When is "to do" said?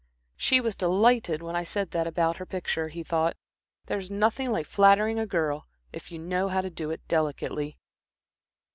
6.61-6.89